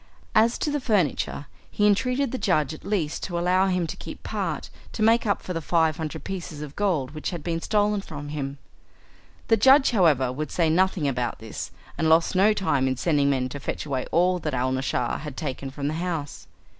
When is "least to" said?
2.83-3.37